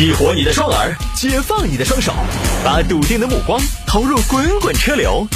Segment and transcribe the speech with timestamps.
[0.00, 2.14] 激活你的双耳，解放你的双手，
[2.64, 5.28] 把笃定的目光投入滚滚车流。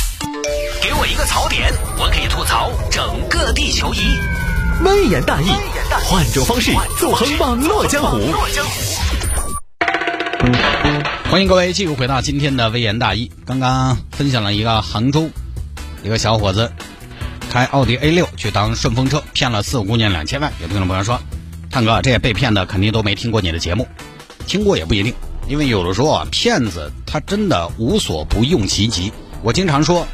[0.80, 4.18] 给我一个槽点，我可以吐槽整个地球仪。
[4.82, 5.50] 微言大义，
[6.04, 8.18] 换种方式纵横网络江湖。
[11.30, 13.30] 欢迎各位继续回到今天的微言大义。
[13.44, 15.28] 刚刚分享了一个杭州
[16.02, 16.72] 一个小伙子
[17.50, 20.50] 开奥迪 A 六去当顺风车，骗了四五姑娘两千万。
[20.62, 21.20] 有听众朋友说，
[21.70, 23.86] 探哥，这些被骗的肯定都没听过你的节目。
[24.46, 25.14] 听过也不一定，
[25.48, 29.12] 因为有的时候啊，骗子他真的无所不用其极。
[29.42, 30.06] 我经常说，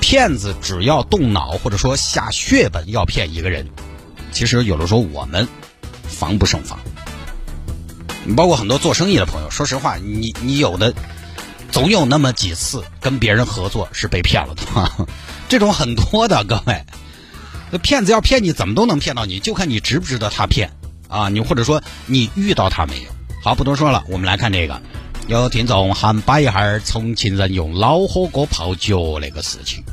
[0.00, 3.68] 骗子只要动脑或者说下血本要骗一个人，
[4.32, 5.48] 其实有的时候我们
[6.04, 6.78] 防不胜防。
[8.24, 10.94] 你包括很多做生意的朋友，说实话，你你有的
[11.70, 15.06] 总有那么几次跟别人合作是被骗了的，
[15.48, 16.84] 这种很多的各位。
[17.70, 20.70] 那骗子要骗你，怎么都能骗到你，就看你值不值得他骗。
[21.12, 23.10] 啊，你或者说你遇到他没有？
[23.42, 24.80] 好，不多说了，我们来看这个。
[25.28, 29.84] 有听众喊摆一下重庆人用老火锅泡脚那个事情。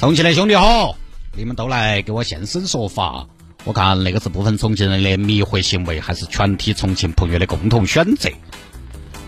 [0.00, 0.96] 重庆的兄弟好，
[1.36, 3.26] 你们都来给我现身说法。
[3.64, 8.30] 我看那个是部分重庆人的迷惑行为，还是全体重庆朋友的共同选择？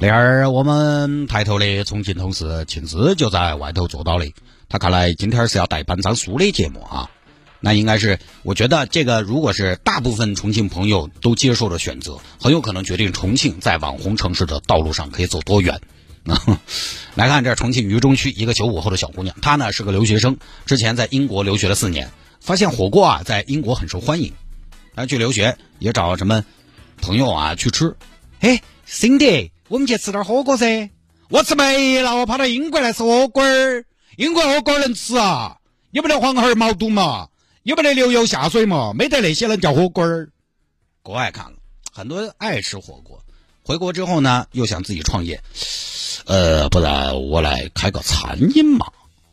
[0.01, 4.33] 那儿我们抬头的重庆同事庆之就在外头坐到的，
[4.69, 7.09] 他看来今天是要带半张书的节目啊。
[7.65, 15.81] 那应该是，我觉得这个如果是大部分重庆朋友都接受的选择，很有可能决定重庆在网红城市的道路上可以走多远。
[17.17, 24.35] 来看这重庆渝中区一个九五后的小姑娘，她呢是个留学生，之前在英国留学了四年，发现火锅啊在英国很受欢迎，
[24.95, 26.45] 她去留学也找什么
[27.01, 27.97] 朋友啊去吃。
[28.41, 30.91] 哎，Cindy，我们去吃点火锅噻。
[31.31, 33.87] 我吃没了，我跑到英国来吃火锅儿，
[34.19, 35.57] 英国火锅能吃啊？
[35.93, 37.29] 有没得黄喉毛肚嘛？
[37.65, 38.93] 有没得流油下水嘛？
[38.93, 40.29] 没得那些能叫火锅儿。
[41.03, 41.57] 国外看了
[41.91, 43.25] 很多人爱吃火锅，
[43.63, 45.43] 回国之后呢，又想自己创业。
[46.27, 48.87] 呃，不然我来开个餐饮嘛？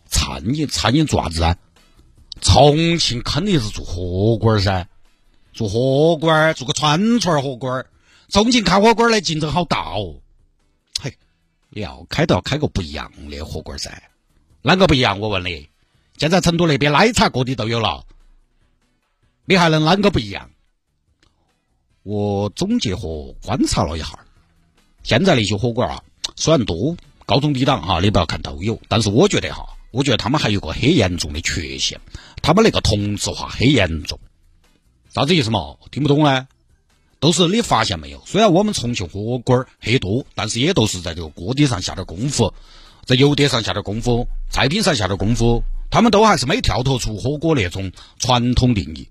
[0.08, 1.58] 餐饮餐饮做啥子啊？
[2.40, 4.88] 重庆肯定是做火锅儿噻，
[5.52, 7.88] 做火锅儿做个串串火锅儿
[8.30, 10.16] 重庆开火锅儿的竞争好大哦。
[11.02, 11.18] 嘿，
[11.72, 14.02] 要开都要开个不一样的火锅儿噻。
[14.64, 15.20] 啷个不一样？
[15.20, 15.68] 我问你。
[16.18, 18.06] 现在成都那边奶茶各地都有了。
[19.52, 20.50] 你还能啷个不一样？
[22.04, 24.18] 我总结和观察了一下，
[25.04, 26.02] 现在那些火锅啊，
[26.38, 26.96] 虽然多
[27.26, 32.00] 高中低档哈，你不要看都有，但是我觉得哈，我觉得他们还有个很严重的缺陷，
[32.42, 34.18] 他们那个同质化很严重。
[35.14, 35.76] 啥子意思嘛？
[35.92, 36.48] 听不懂呢？
[37.20, 38.24] 都是你发现没有？
[38.26, 42.54] 虽然我们重庆火锅很多，但是也都是在这个锅底上下点功夫，
[43.04, 49.10] 在油碟上下点功夫，菜品上下点功夫，他们都还是没跳脱出火锅那种传统定义。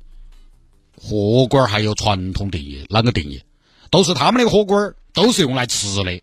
[1.03, 3.43] 火锅儿还有传统定义，啷个定义？
[3.91, 6.21] 都是他们的火锅儿都是用来吃的。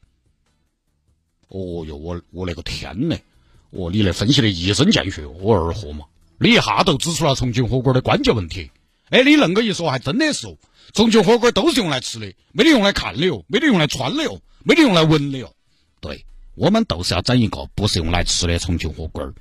[1.50, 3.24] 哦哟，我我那个天嘞！
[3.72, 6.06] 哦，你那分析的一针见血，我二货嘛！
[6.40, 8.70] 你一下都指出了重庆火锅的关键问题。
[9.10, 10.56] 哎，你恁个一说，还真的是，
[10.94, 15.52] 重庆火锅都是用来吃的，没得用来看的哟，没得用来穿的哟，没得用来闻的哟。
[16.00, 19.34] 对，我们都是要整一个不是用来吃的重庆火锅儿。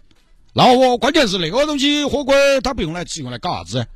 [0.55, 3.87] 那我关键是那个东西火锅儿它不用来吃，用来干啥子？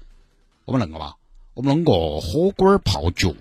[0.67, 1.15] 我们恁个嘛？
[1.61, 3.35] 我们弄个火锅泡脚，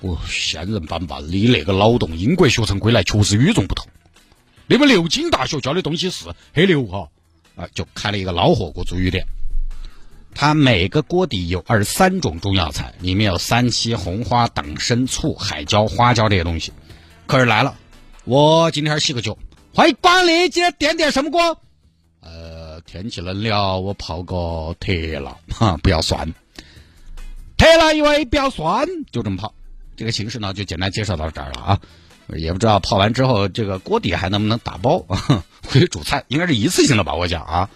[0.00, 3.86] 哦，仙人板板，你那个脑洞，英国学成归来确实与众不同。
[4.66, 7.08] 你们牛津大学教的东西是很牛哈，
[7.54, 9.24] 啊，就开了一个老火锅足浴店。
[10.34, 16.72] 它每个锅底有二十三种中药材，里面有三七、红花、党参、醋、海椒、花椒这些东西。
[17.28, 17.76] 客人来了，
[18.24, 19.38] 我今天洗个脚，
[19.72, 21.60] 欢迎光临，今天点点什么锅？
[22.94, 26.32] 天气冷了，我泡个特辣， 哈，不要酸。
[27.56, 29.52] 特辣一位，不要酸，就这么泡。
[29.96, 31.80] 这个形式呢，就简单介绍到这儿了啊。
[32.36, 35.00] 也不知道泡完之后，这个锅底还能不能打包
[35.66, 36.22] 回去煮菜？
[36.28, 37.68] 应该是一次性的吧，我讲啊。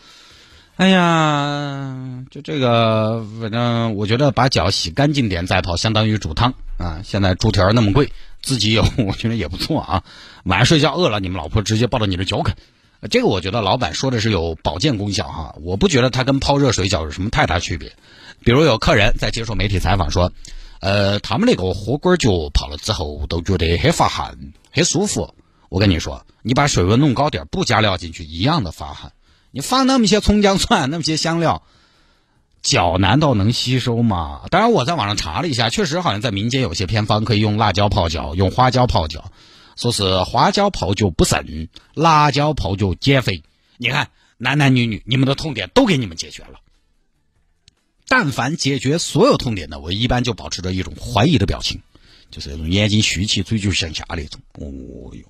[0.77, 7.01] 哎呀，就这个，反正我觉得把脚洗干净点再泡，相当于煮汤啊。
[7.03, 10.05] 现在猪蹄那么贵，自己有， 我觉得也不错啊。
[10.45, 12.55] 晚上睡觉饿了，你们老婆直接抱着你的脚啃。
[13.11, 17.93] 这个我觉得老板说的是有保健功效哈，我不觉得它跟泡热水饺有什么太大区别。
[18.45, 20.33] 比如有客人在接受媒体采访说，
[20.81, 24.37] 呃，他们那个火锅脚泡了之后都觉得很发汗，
[24.73, 25.35] 很舒服。
[25.69, 29.13] 我跟你说，你把水温弄高点，不加料进去一样的发汗。
[29.51, 31.63] 你放那么些葱姜蒜，那么些香料，
[32.63, 34.43] 脚难道能吸收吗？
[34.51, 39.31] 当然，我在网上查了一下，确实好像在民间有些偏方可以用辣椒泡脚，用花椒泡脚。
[39.79, 43.45] 说是花椒泡脚补肾，辣椒泡脚减肥。
[43.77, 46.59] 你看，男男女女，你们的痛点都给你们解决了。
[48.09, 51.81] 但凡解决所有痛点的，我一般就保持着一种怀疑的表情，
[52.29, 54.41] 就是那种眼睛虚起，嘴角向下那种。
[54.55, 55.23] 哦哟，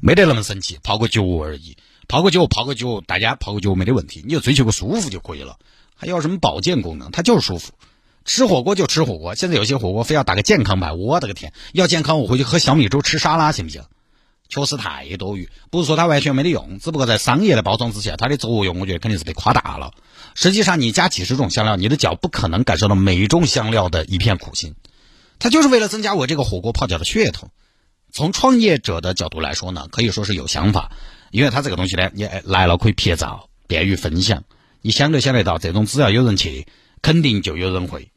[0.00, 1.76] 没得那么神奇，泡个脚而已，
[2.08, 5.56] 泡个脚，泡个脚，大家泡个脚没得问题，你就追求个舒服就可以了。
[5.94, 7.08] 还要什么保健功能？
[7.12, 7.72] 它就是舒服。
[8.24, 11.52] 吃火锅就吃火锅，现在有些火锅非要打个健康牌，我的个天！
[11.72, 13.82] 要健康我回去喝小米粥吃沙拉行不行？
[14.48, 19.92] 确实太多余，不是说它完全没得用，只不过在商业的包装之下，它的作用我觉得肯定是被夸大了。
[20.34, 24.74] 实际上，你加几十种香料，你的脚不可能感受到每一种香料的一片苦心。
[25.38, 27.48] 它就是为了增加我这个火锅泡脚的噱头。
[28.12, 30.92] 从创业者的角度来说呢，可以说是有想法，
[31.30, 34.44] 因为它这个东西呢，你来了可以拍照，便于分享。
[34.82, 36.66] 你想都想得到，这种只要有人去，
[37.00, 38.10] 肯定就有人会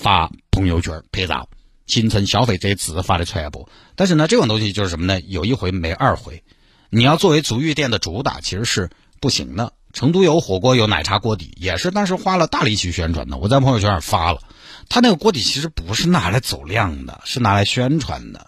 [0.00, 1.48] 发朋友圈拍照。
[1.86, 5.20] 形成消费者自发的传播，但是呢，这种东西就是什么呢？
[5.22, 6.44] 有一回没二回。
[6.88, 9.72] 你要作为足浴店的主打，其实是不行的。
[9.92, 13.38] 成都有火锅，有奶茶锅底，也是当时花了大力气宣传的。
[13.38, 14.40] 我在朋友圈上发了，
[14.88, 18.46] 他那个锅底其实不是拿来走量的，是拿来宣传的。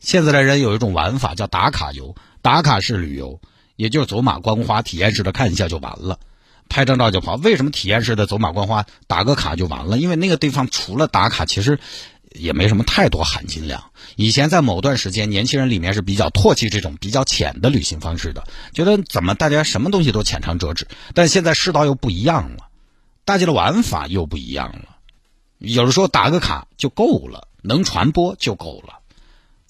[0.00, 3.38] 现在的人有一种玩法叫打卡游，打卡式旅游，
[3.76, 6.18] 也就是走马观花、体验式的看一下就完了。
[6.68, 9.98] 拍张照就跑，为什么体验式的走马观花打个卡就完了？
[9.98, 11.78] 因为那个地方除了打卡，其实
[12.32, 13.84] 也没什么太多含金量。
[14.16, 20.88] 以前在某段时间，年轻人里面是比较唾弃这种比较浅的旅行方式的，觉得怎么大家什么东西都浅尝辄止。
[21.14, 22.68] 但现在世道又不一样了，
[23.24, 24.96] 大家的玩法又不一样了。
[25.58, 28.98] 有的时候打个卡就够了，能传播就够了。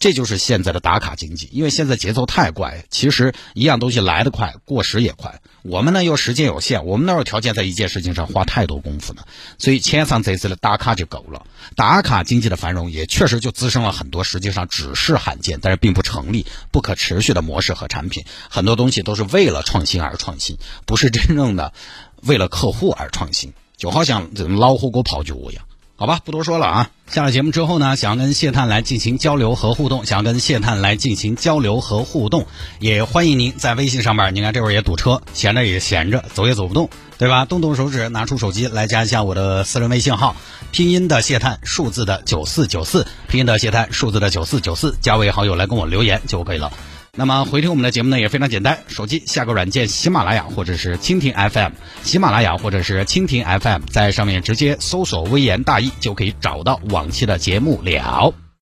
[0.04, 5.40] 这就是现在的打卡经济，因为现在节奏太快，其实一样东西来得快，过时也快。
[5.62, 9.22] 我们呢又时间有限，我们哪有条件在一件事情上花太多功夫呢？
[9.56, 11.46] 所以前上这次的打卡就够了。
[11.74, 18.26] 打卡经济的繁荣也确实就滋生了很多实际上只是罕见，但是并不成立、不可持续的模式和产品。
[18.50, 21.72] 很多东西都是为了创新而创新，不是真正的
[22.20, 23.54] 为了客户而创新。
[23.78, 25.64] 就好像这老火锅泡脚一样。
[25.96, 26.90] 好吧，不多说了啊。
[27.06, 32.46] 下了节目之后呢，想要跟谢探来进行交流和互动，想要跟谢探来进行交流和互动，
[32.80, 34.34] 也欢迎您在微信上面。
[34.34, 37.44] 你看这会儿也堵车，闲着也闲着，走也走不动，对吧？
[37.44, 40.34] 动动手指，拿出手机来加一下我的私人微信号，
[40.72, 46.72] 拼音的谢探，数字的九四九四，拼音的谢探，数字的九四九四，加为好友来跟我留言就可以了。
[47.16, 51.72] 那么回听我们的节目呢也非常简单，手机下个软件喜马拉雅或者是蜻蜓 FM，
[52.02, 58.34] 喜马拉雅或者是蜻蜓 FM，在上面直接搜索“微言大义”就可以找到往期的节目了。